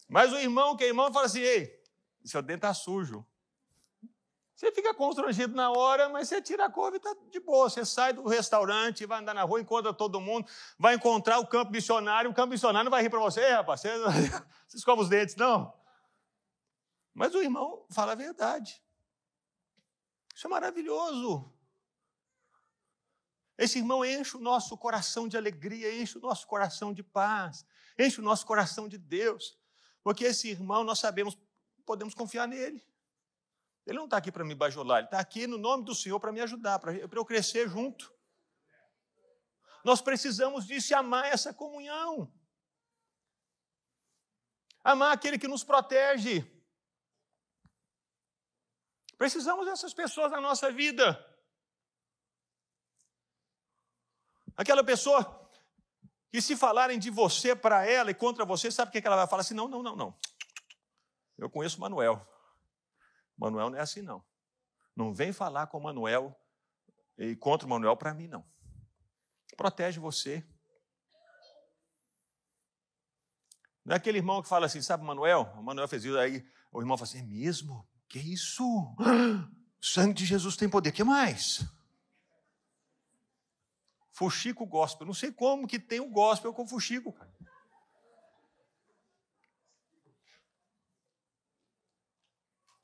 [0.08, 1.82] Mas o irmão que é irmão fala assim: ei,
[2.24, 3.26] seu dente está sujo.
[4.64, 7.70] Você fica constrangido na hora, mas você tira a couve e está de boa.
[7.70, 10.50] Você sai do restaurante, vai andar na rua, encontra todo mundo,
[10.80, 12.32] vai encontrar o campo missionário.
[12.32, 13.90] O campo missionário não vai rir para você, rapaz, você,
[14.66, 15.74] você escova os dentes, não.
[17.14, 18.82] Mas o irmão fala a verdade.
[20.34, 21.54] Isso é maravilhoso.
[23.58, 27.66] Esse irmão enche o nosso coração de alegria, enche o nosso coração de paz,
[28.00, 29.60] enche o nosso coração de Deus.
[30.02, 31.38] Porque esse irmão, nós sabemos,
[31.86, 32.82] podemos confiar nele.
[33.86, 36.32] Ele não está aqui para me bajular, ele está aqui no nome do Senhor para
[36.32, 38.14] me ajudar, para eu crescer junto.
[39.84, 42.34] Nós precisamos disso e amar essa comunhão.
[44.84, 46.50] Amar aquele que nos protege.
[49.18, 51.20] Precisamos dessas pessoas na nossa vida.
[54.56, 55.44] Aquela pessoa
[56.34, 59.28] e se falarem de você para ela e contra você, sabe o que ela vai
[59.28, 59.54] falar assim?
[59.54, 60.20] Não, não, não, não.
[61.38, 62.28] Eu conheço Manuel.
[63.38, 64.24] Manuel não é assim, não.
[64.96, 66.38] Não vem falar com Manuel
[67.18, 68.46] e contra o Manuel para mim, não.
[69.56, 70.46] Protege você.
[73.86, 75.54] Não é aquele irmão que fala assim, sabe, Manuel?
[75.58, 77.88] O Manuel fez isso, aí o irmão fala assim, é mesmo?
[78.08, 78.64] Que isso?
[78.64, 78.96] O
[79.82, 81.66] sangue de Jesus tem poder, que mais?
[84.12, 85.06] Fuxico gospel.
[85.06, 87.34] Não sei como que tem o gospel com fuxico, cara.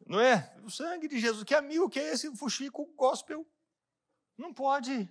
[0.10, 0.52] Não é?
[0.64, 1.44] O sangue de Jesus.
[1.44, 3.48] Que amigo que é esse fuxico gospel?
[4.36, 5.08] Não pode.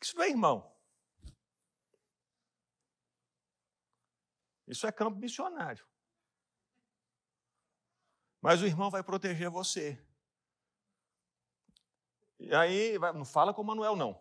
[0.00, 0.74] Isso não é irmão.
[4.66, 5.86] Isso é campo missionário.
[8.40, 10.02] Mas o irmão vai proteger você.
[12.38, 14.18] E aí, não fala com o Manuel, não.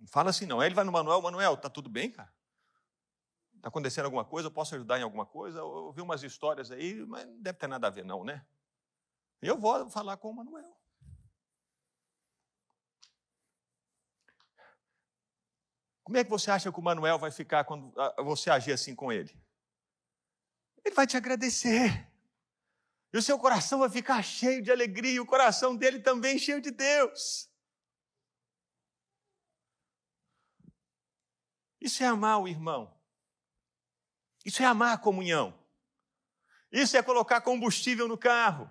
[0.00, 0.58] Não fala assim, não.
[0.58, 2.34] Aí ele vai no Manuel, Manuel, tá tudo bem, cara?
[3.66, 4.46] Está acontecendo alguma coisa?
[4.46, 5.58] Eu posso ajudar em alguma coisa?
[5.58, 8.46] Eu ouvi umas histórias aí, mas não deve ter nada a ver, não, né?
[9.42, 10.72] Eu vou falar com o Manuel.
[16.04, 19.10] Como é que você acha que o Manuel vai ficar quando você agir assim com
[19.10, 19.36] ele?
[20.84, 22.08] Ele vai te agradecer.
[23.12, 26.60] E o seu coração vai ficar cheio de alegria, e o coração dele também cheio
[26.60, 27.50] de Deus.
[31.80, 32.95] Isso é amar o irmão.
[34.46, 35.58] Isso é amar a comunhão.
[36.70, 38.70] Isso é colocar combustível no carro.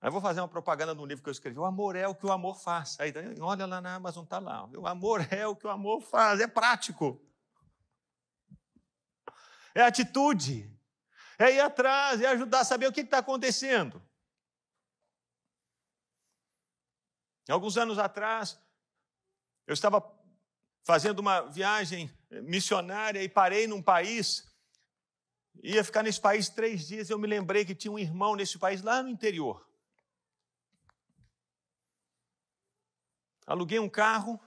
[0.00, 1.58] Aí vou fazer uma propaganda no livro que eu escrevi.
[1.58, 2.96] O amor é o que o amor faz.
[3.00, 4.64] Aí olha lá na Amazon, está lá.
[4.66, 6.38] O amor é o que o amor faz.
[6.38, 7.20] É prático.
[9.74, 10.72] É atitude.
[11.36, 14.00] é ir atrás, é ajudar a saber o que está acontecendo.
[17.48, 18.56] Alguns anos atrás,
[19.66, 20.00] eu estava
[20.86, 22.08] fazendo uma viagem
[22.44, 24.46] missionária e parei num país,
[25.60, 27.10] ia ficar nesse país três dias.
[27.10, 29.68] Eu me lembrei que tinha um irmão nesse país lá no interior.
[33.44, 34.40] Aluguei um carro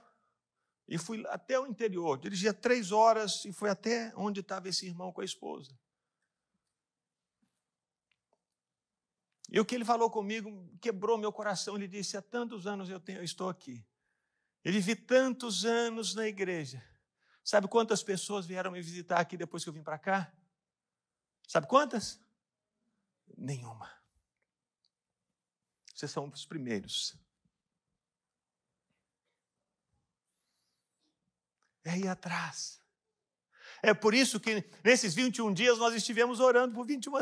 [0.88, 2.18] e fui até o interior.
[2.18, 5.78] Dirigia três horas e fui até onde estava esse irmão com a esposa.
[9.52, 10.50] E o que ele falou comigo
[10.80, 11.76] quebrou meu coração.
[11.76, 13.84] Ele disse: Há tantos anos eu, tenho, eu estou aqui.
[14.64, 16.84] Eu vivi tantos anos na igreja.
[17.42, 20.32] Sabe quantas pessoas vieram me visitar aqui depois que eu vim para cá?
[21.48, 22.20] Sabe quantas?
[23.36, 23.90] Nenhuma.
[25.94, 27.16] Vocês são os primeiros.
[31.84, 32.80] É ir atrás.
[33.82, 37.12] É por isso que nesses 21 dias nós estivemos orando por 21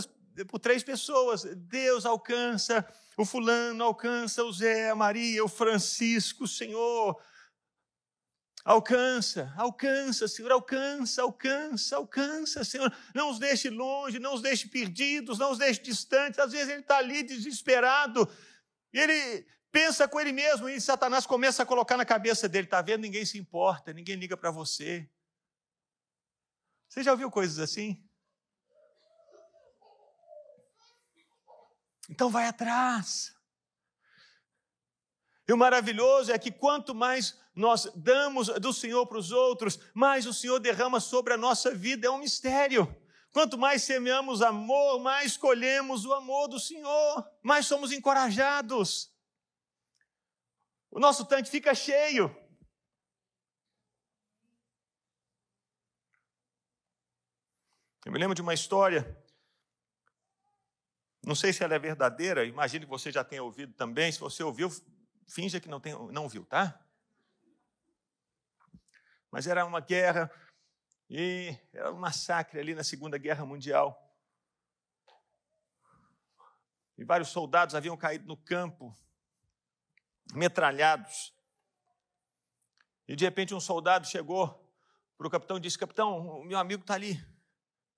[0.46, 1.44] por três pessoas.
[1.56, 7.20] Deus alcança o fulano, alcança o Zé, a Maria, o Francisco, o Senhor.
[8.64, 12.94] Alcança, alcança, Senhor, alcança, alcança, alcança, Senhor.
[13.14, 16.38] Não os deixe longe, não os deixe perdidos, não os deixe distantes.
[16.38, 18.28] Às vezes ele está ali desesperado,
[18.92, 23.02] ele pensa com ele mesmo, e Satanás começa a colocar na cabeça dele: está vendo?
[23.02, 25.08] Ninguém se importa, ninguém liga para você.
[26.88, 28.02] Você já ouviu coisas assim?
[32.08, 33.36] Então vai atrás.
[35.46, 40.26] E o maravilhoso é que quanto mais nós damos do Senhor para os outros, mais
[40.26, 42.06] o Senhor derrama sobre a nossa vida.
[42.06, 42.94] É um mistério.
[43.32, 49.12] Quanto mais semeamos amor, mais colhemos o amor do Senhor, mais somos encorajados.
[50.90, 52.34] O nosso tanque fica cheio.
[58.04, 59.17] Eu me lembro de uma história
[61.28, 64.10] não sei se ela é verdadeira, imagino que você já tenha ouvido também.
[64.10, 64.70] Se você ouviu,
[65.28, 66.82] finja que não, tem, não viu, tá?
[69.30, 70.30] Mas era uma guerra
[71.10, 73.94] e era um massacre ali na Segunda Guerra Mundial.
[76.96, 78.96] E vários soldados haviam caído no campo,
[80.32, 81.34] metralhados.
[83.06, 84.66] E de repente um soldado chegou
[85.18, 87.22] para o capitão e disse: Capitão, o meu amigo está ali.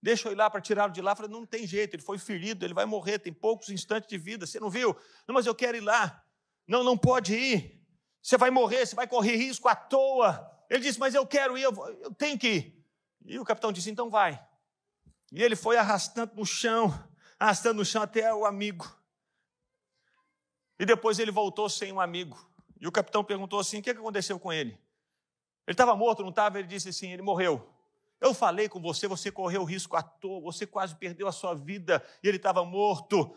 [0.02, 1.12] Deixa eu ir lá para tirá-lo de lá.
[1.12, 4.16] Eu falei, não tem jeito, ele foi ferido, ele vai morrer, tem poucos instantes de
[4.16, 4.46] vida.
[4.46, 4.96] Você não viu?
[5.26, 6.24] Não, mas eu quero ir lá.
[6.66, 7.80] Não, não pode ir.
[8.22, 10.48] Você vai morrer, você vai correr risco à toa.
[10.68, 12.84] Ele disse, mas eu quero ir, eu, eu tenho que ir.
[13.26, 14.42] E o capitão disse, então vai.
[15.32, 16.92] E ele foi arrastando no chão,
[17.38, 18.90] arrastando no chão até o amigo.
[20.78, 22.38] E depois ele voltou sem um amigo.
[22.80, 24.70] E o capitão perguntou assim: o que aconteceu com ele?
[25.66, 26.58] Ele estava morto, não estava?
[26.58, 27.68] Ele disse assim: ele morreu.
[28.20, 32.04] Eu falei com você, você correu risco à toa, você quase perdeu a sua vida
[32.22, 33.34] e ele estava morto.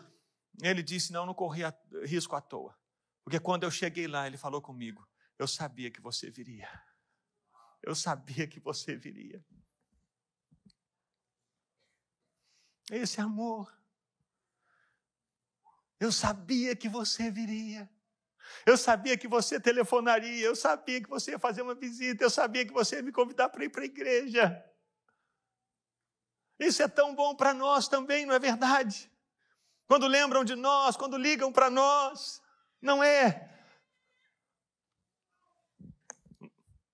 [0.62, 1.62] Ele disse: Não, não corri
[2.04, 2.78] risco à toa.
[3.24, 6.68] Porque quando eu cheguei lá, ele falou comigo: Eu sabia que você viria.
[7.82, 9.44] Eu sabia que você viria.
[12.90, 13.72] Esse amor.
[15.98, 17.88] Eu sabia que você viria.
[18.66, 22.66] Eu sabia que você telefonaria, eu sabia que você ia fazer uma visita, eu sabia
[22.66, 24.73] que você ia me convidar para ir para a igreja.
[26.58, 29.10] Isso é tão bom para nós também, não é verdade?
[29.86, 32.40] Quando lembram de nós, quando ligam para nós,
[32.80, 33.50] não é?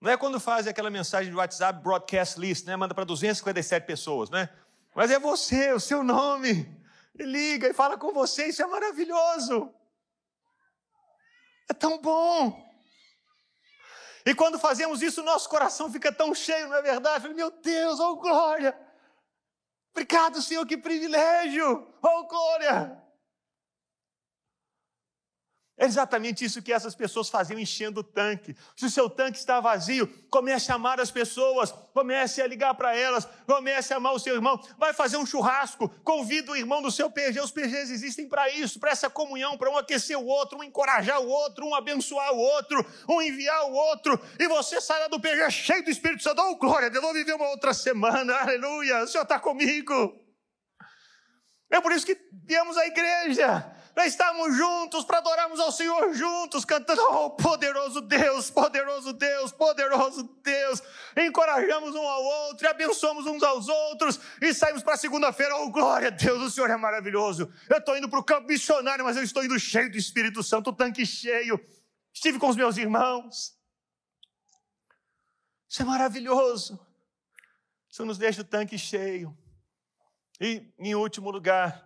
[0.00, 2.74] Não é quando fazem aquela mensagem de WhatsApp broadcast list, né?
[2.74, 4.48] Manda para 257 pessoas, né?
[4.94, 6.74] Mas é você, o seu nome.
[7.18, 9.74] E liga e fala com você, isso é maravilhoso.
[11.68, 12.68] É tão bom.
[14.24, 17.28] E quando fazemos isso, nosso coração fica tão cheio, não é verdade?
[17.28, 18.76] Meu Deus, oh glória!
[20.00, 21.86] Obrigado, Senhor, que privilégio!
[22.00, 22.98] Oh, glória!
[25.80, 28.54] É exatamente isso que essas pessoas faziam enchendo o tanque.
[28.76, 32.94] Se o seu tanque está vazio, comece a amar as pessoas, comece a ligar para
[32.94, 34.62] elas, comece a amar o seu irmão.
[34.76, 37.40] Vai fazer um churrasco, convida o irmão do seu PG.
[37.40, 41.18] Os PGs existem para isso, para essa comunhão, para um aquecer o outro, um encorajar
[41.18, 44.20] o outro, um abençoar o outro, um enviar o outro.
[44.38, 46.42] E você sairá do PG cheio do Espírito Santo.
[46.42, 48.34] Oh, glória Deus, vou viver uma outra semana.
[48.34, 50.22] Aleluia, o Senhor está comigo.
[51.70, 56.64] É por isso que viemos à igreja para estarmos juntos, para adorarmos ao Senhor juntos,
[56.64, 60.82] cantando, oh, poderoso Deus, poderoso Deus, poderoso Deus.
[61.16, 66.10] Encorajamos um ao outro, abençoamos uns aos outros, e saímos para segunda-feira, oh, glória a
[66.10, 67.52] Deus, o Senhor é maravilhoso.
[67.68, 70.72] Eu estou indo para o campo missionário, mas eu estou indo cheio do Espírito Santo,
[70.72, 71.60] tanque cheio.
[72.12, 73.56] Estive com os meus irmãos.
[75.68, 76.84] Isso é maravilhoso.
[77.88, 79.36] Isso nos deixa o tanque cheio.
[80.40, 81.84] E, em último lugar,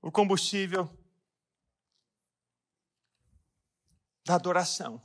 [0.00, 0.88] o combustível
[4.26, 5.00] da adoração.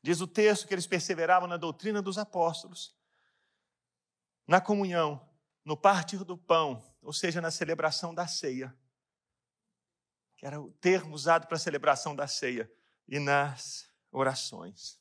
[0.00, 2.96] Diz o texto que eles perseveravam na doutrina dos apóstolos,
[4.46, 5.28] na comunhão,
[5.64, 8.72] no partir do pão, ou seja, na celebração da ceia,
[10.36, 12.72] que era o termo usado para a celebração da ceia,
[13.08, 15.00] e nas orações.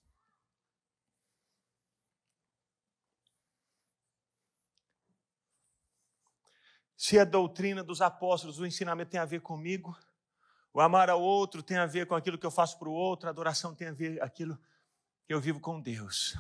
[6.98, 9.96] Se a doutrina dos apóstolos, o ensinamento tem a ver comigo,
[10.76, 13.28] o amar ao outro tem a ver com aquilo que eu faço para o outro,
[13.28, 14.60] a adoração tem a ver com aquilo
[15.26, 16.36] que eu vivo com Deus.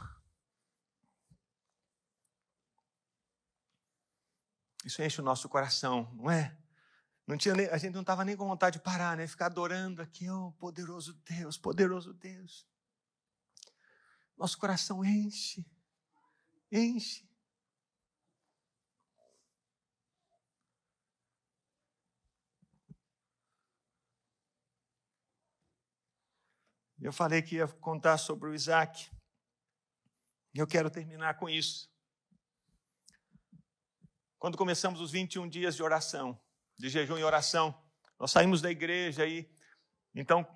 [4.83, 6.53] Isso enche o nosso coração, não é?
[7.25, 9.25] Não tinha a gente não estava nem com vontade de parar, né?
[9.25, 12.67] Ficar adorando aqui, oh, poderoso Deus, poderoso Deus.
[14.37, 15.65] Nosso coração enche,
[16.69, 17.24] enche.
[27.01, 29.09] Eu falei que ia contar sobre o Isaac.
[30.53, 31.89] Eu quero terminar com isso.
[34.39, 36.39] Quando começamos os 21 dias de oração,
[36.77, 37.77] de jejum e oração,
[38.19, 39.49] nós saímos da igreja e
[40.13, 40.47] então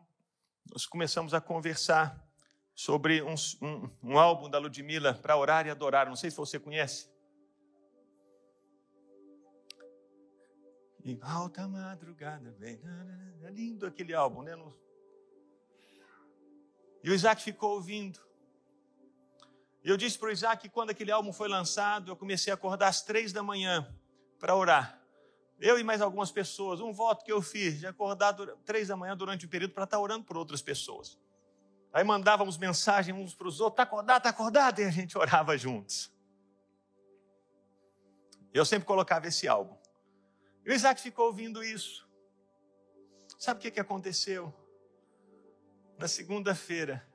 [0.71, 2.25] nós começamos a conversar
[2.73, 6.07] sobre um, um, um álbum da Ludmilla para orar e adorar.
[6.07, 7.09] Não sei se você conhece.
[11.03, 12.79] E alta madrugada, vem.
[13.51, 14.55] Lindo aquele álbum, né?
[17.03, 18.19] E o Isaac ficou ouvindo.
[19.83, 22.55] E eu disse para o Isaac que quando aquele álbum foi lançado, eu comecei a
[22.55, 23.87] acordar às três da manhã
[24.37, 24.99] para orar.
[25.59, 28.33] Eu e mais algumas pessoas, um voto que eu fiz de acordar
[28.65, 31.17] três da manhã durante o período para estar orando por outras pessoas.
[31.91, 35.57] Aí mandávamos mensagem uns para os outros, está acordado, está acordado, e a gente orava
[35.57, 36.11] juntos.
[38.53, 39.75] Eu sempre colocava esse álbum.
[40.65, 42.07] E o Isaac ficou ouvindo isso.
[43.37, 44.53] Sabe o que, que aconteceu?
[45.99, 47.05] Na segunda-feira,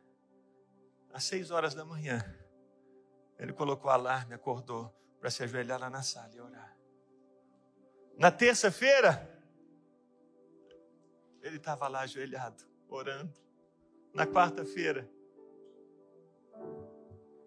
[1.11, 2.23] às seis horas da manhã,
[3.39, 6.77] ele colocou o alarme, acordou para se ajoelhar lá na sala e orar.
[8.19, 9.43] Na terça-feira,
[11.41, 13.33] ele estava lá ajoelhado, orando.
[14.13, 15.11] Na quarta-feira,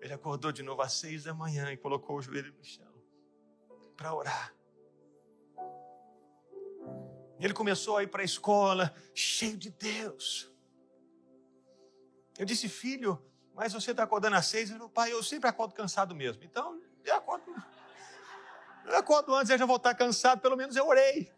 [0.02, 2.92] ele acordou de novo às seis da manhã e colocou o joelho no chão
[3.96, 4.56] para orar.
[7.40, 10.57] Ele começou a ir para a escola cheio de Deus.
[12.38, 13.22] Eu disse, filho,
[13.54, 14.70] mas você está acordando às seis?
[14.70, 16.44] Eu pai, eu sempre acordo cansado mesmo.
[16.44, 17.56] Então, eu acordo.
[18.86, 21.34] Eu acordo antes, eu já vou estar cansado, pelo menos eu orei.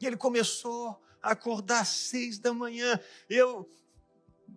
[0.00, 3.00] E ele começou a acordar às seis da manhã.
[3.28, 3.68] Eu,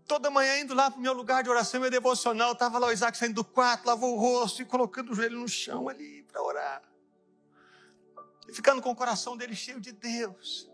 [0.07, 2.91] toda manhã, indo lá para o meu lugar de oração, meu devocional, estava lá o
[2.91, 6.43] Isaac saindo do quarto, lavou o rosto e colocando o joelho no chão ali para
[6.43, 6.84] orar.
[8.47, 10.70] E ficando com o coração dele cheio de Deus.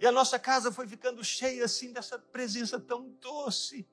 [0.00, 3.86] E a nossa casa foi ficando cheia assim dessa presença tão doce.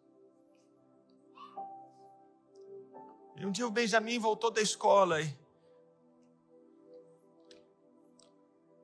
[3.36, 5.38] E um dia o Benjamin voltou da escola e,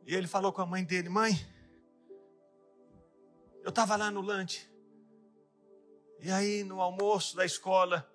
[0.05, 1.34] e ele falou com a mãe dele: Mãe,
[3.63, 4.69] eu estava lá no lanche.
[6.19, 8.05] E aí, no almoço da escola,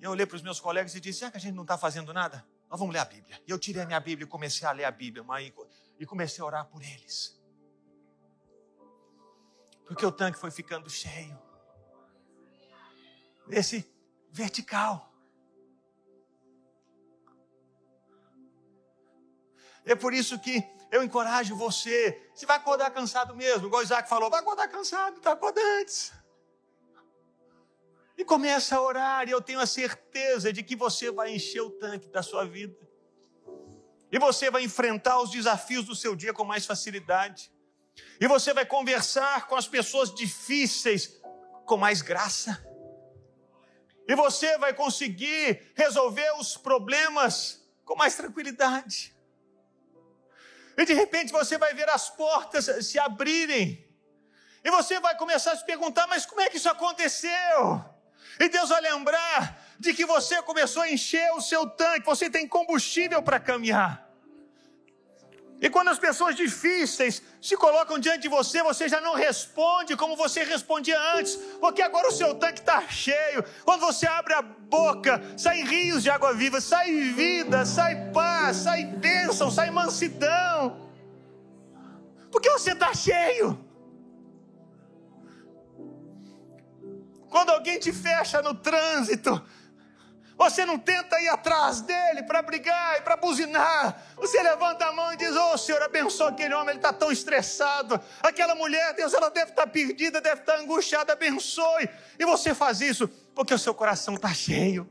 [0.00, 2.12] eu olhei para os meus colegas e disse: Será que a gente não está fazendo
[2.12, 2.44] nada?
[2.68, 3.40] Nós vamos ler a Bíblia.
[3.46, 5.54] E eu tirei a minha Bíblia e comecei a ler a Bíblia, mãe,
[6.00, 7.40] e comecei a orar por eles.
[9.86, 11.38] Porque o tanque foi ficando cheio.
[13.48, 13.88] Esse
[14.30, 15.12] vertical.
[19.84, 22.30] É por isso que eu encorajo você.
[22.34, 26.12] Você vai acordar cansado mesmo, igual o Isaac falou, vai acordar cansado, está acordando antes.
[28.18, 31.70] E começa a orar, e eu tenho a certeza de que você vai encher o
[31.70, 32.76] tanque da sua vida.
[34.10, 37.52] E você vai enfrentar os desafios do seu dia com mais facilidade.
[38.20, 41.20] E você vai conversar com as pessoas difíceis
[41.64, 42.64] com mais graça.
[44.08, 49.14] E você vai conseguir resolver os problemas com mais tranquilidade.
[50.76, 53.84] E de repente você vai ver as portas se abrirem.
[54.62, 57.84] E você vai começar a se perguntar: mas como é que isso aconteceu?
[58.38, 62.46] E Deus vai lembrar de que você começou a encher o seu tanque, você tem
[62.46, 64.05] combustível para caminhar.
[65.60, 70.14] E quando as pessoas difíceis se colocam diante de você, você já não responde como
[70.14, 73.42] você respondia antes, porque agora o seu tanque está cheio.
[73.64, 78.84] Quando você abre a boca, sai rios de água viva, sai vida, sai paz, sai
[78.84, 80.90] bênção, sai mansidão.
[82.30, 83.58] Porque você está cheio.
[87.30, 89.42] Quando alguém te fecha no trânsito,
[90.36, 94.02] você não tenta ir atrás dele para brigar e para buzinar.
[94.16, 97.10] Você levanta a mão e diz: Ô oh, Senhor, abençoa aquele homem, ele está tão
[97.10, 97.98] estressado.
[98.22, 101.88] Aquela mulher, Deus, ela deve estar tá perdida, deve estar tá angustiada, abençoe.
[102.18, 104.86] E você faz isso porque o seu coração está cheio.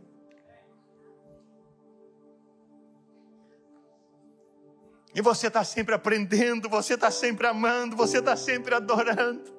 [5.13, 9.53] E você está sempre aprendendo, você está sempre amando, você está sempre adorando.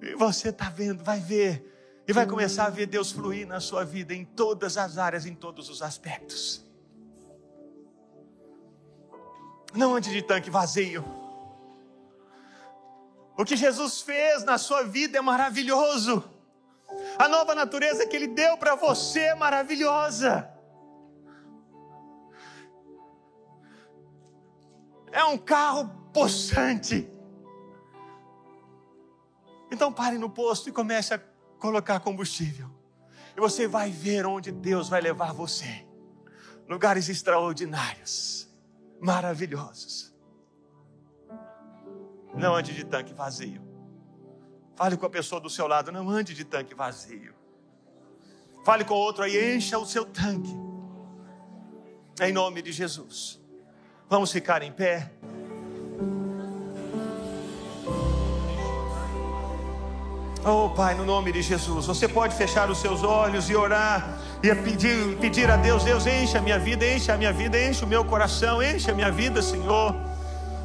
[0.00, 1.69] E você está vendo, vai ver
[2.10, 5.34] e vai começar a ver Deus fluir na sua vida em todas as áreas, em
[5.36, 6.60] todos os aspectos.
[9.72, 11.04] Não ande de tanque vazio.
[13.38, 16.28] O que Jesus fez na sua vida é maravilhoso.
[17.16, 20.52] A nova natureza que Ele deu para você é maravilhosa.
[25.12, 27.08] É um carro possante.
[29.70, 31.29] Então pare no posto e comece a
[31.60, 32.68] colocar combustível.
[33.36, 35.86] E você vai ver onde Deus vai levar você.
[36.68, 38.48] Lugares extraordinários,
[39.00, 40.12] maravilhosos.
[42.34, 43.62] Não ande de tanque vazio.
[44.74, 47.34] Fale com a pessoa do seu lado, não ande de tanque vazio.
[48.64, 50.54] Fale com outro aí, encha o seu tanque.
[52.20, 53.40] Em nome de Jesus.
[54.08, 55.12] Vamos ficar em pé.
[60.42, 64.54] Oh Pai, no nome de Jesus, você pode fechar os seus olhos e orar e
[64.54, 67.86] pedir, pedir a Deus, Deus, encha a minha vida, encha a minha vida, enche o
[67.86, 69.94] meu coração, encha a minha vida, Senhor.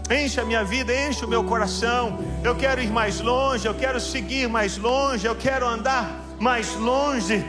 [0.09, 2.19] Encha a minha vida, enche o meu coração.
[2.41, 7.45] Eu quero ir mais longe, eu quero seguir mais longe, eu quero andar mais longe.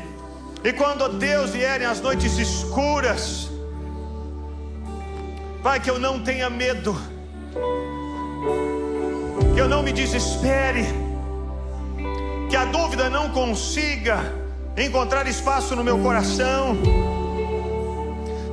[0.64, 3.48] E quando, Deus, vierem as noites escuras,
[5.62, 6.96] Pai, que eu não tenha medo,
[9.54, 11.05] que eu não me desespere
[12.48, 14.32] que a dúvida não consiga
[14.76, 16.76] encontrar espaço no meu coração,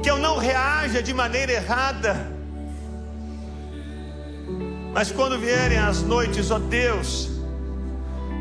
[0.02, 2.32] que eu não reaja de maneira errada.
[4.94, 7.30] Mas quando vierem as noites, ó Deus,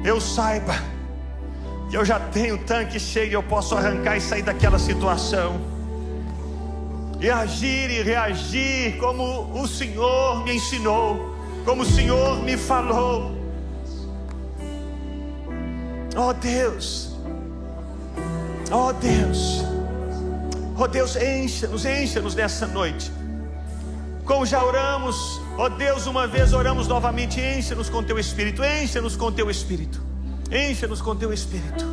[0.05, 0.75] eu saiba
[1.91, 5.61] que eu já tenho o tanque cheio, eu posso arrancar e sair daquela situação.
[7.21, 13.42] E agir e reagir como o Senhor me ensinou, como o Senhor me falou.
[16.15, 17.11] Oh Deus,
[18.71, 19.65] oh Deus,
[20.79, 23.11] oh Deus, encha-nos, encha-nos nessa noite.
[24.27, 29.17] Como já oramos, ó oh Deus, uma vez oramos novamente, encha-nos com teu espírito, encha-nos
[29.17, 30.03] com teu espírito,
[30.51, 31.87] encha-nos com teu espírito,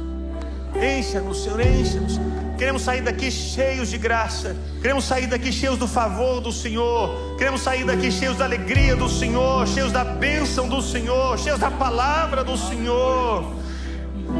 [0.76, 2.20] encha-nos, Senhor, encha-nos.
[2.58, 7.62] Queremos sair daqui cheios de graça, queremos sair daqui cheios do favor do Senhor, queremos
[7.62, 12.44] sair daqui cheios da alegria do Senhor, cheios da bênção do Senhor, cheios da palavra
[12.44, 13.59] do Senhor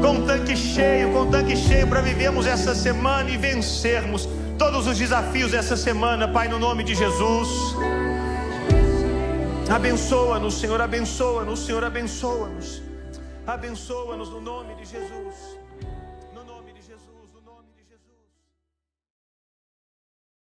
[0.00, 4.28] com tanque cheio, com tanque cheio para vivermos essa semana e vencermos
[4.58, 7.48] todos os desafios dessa semana, Pai, no nome de Jesus.
[9.70, 12.82] Abençoa-nos, Senhor, abençoa-nos, Senhor, abençoa-nos.
[13.46, 15.59] Abençoa-nos no nome de Jesus.